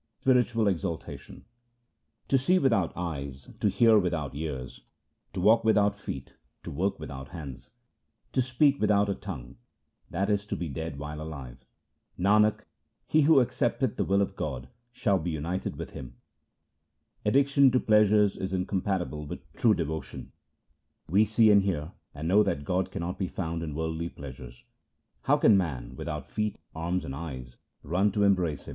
Spiritual 0.21 0.67
exaltation:— 0.67 1.45
To 2.29 2.35
see 2.39 2.57
without 2.57 2.91
eyes, 2.97 3.51
to 3.59 3.69
hear 3.69 3.99
without 3.99 4.33
ears, 4.33 4.81
To 5.33 5.39
walk 5.39 5.63
without 5.63 5.95
feet, 5.95 6.37
to 6.63 6.71
work 6.71 6.99
without 6.99 7.27
«hands, 7.27 7.69
To 8.31 8.41
speak 8.41 8.81
without 8.81 9.09
a 9.09 9.13
tongue— 9.13 9.57
that 10.09 10.27
is 10.27 10.47
to 10.47 10.55
be 10.55 10.69
dead 10.69 10.97
while 10.97 11.21
alive. 11.21 11.63
Nanak, 12.17 12.61
he 13.05 13.21
who 13.21 13.39
accepteth 13.41 13.95
the 13.97 14.03
will 14.03 14.23
of 14.23 14.35
God 14.35 14.69
shall 14.91 15.19
be 15.19 15.29
united 15.29 15.75
with 15.75 15.91
Him. 15.91 16.15
Addiction 17.23 17.69
to 17.69 17.79
pleasures 17.79 18.35
is 18.35 18.53
incompatible 18.53 19.27
with 19.27 19.53
true 19.53 19.75
devotion:— 19.75 20.31
We 21.11 21.25
see, 21.25 21.51
and 21.51 21.61
hear, 21.61 21.91
and 22.15 22.27
know 22.27 22.41
that 22.41 22.65
God 22.65 22.89
cannot 22.89 23.19
be 23.19 23.27
found 23.27 23.61
in 23.61 23.75
worldly 23.75 24.09
pleasures; 24.09 24.63
How 25.25 25.37
can 25.37 25.55
man 25.55 25.95
without 25.95 26.25
feet, 26.27 26.57
arms, 26.73 27.05
and 27.05 27.13
eyes 27.15 27.57
2 27.83 27.89
run 27.89 28.11
to 28.13 28.25
em 28.25 28.33
brace 28.33 28.33
Him? 28.33 28.33
1 28.33 28.33
This 28.33 28.33
is, 28.33 28.33
of 28.33 28.35
course, 28.35 28.39
said 28.39 28.39
ironically. 28.39 28.67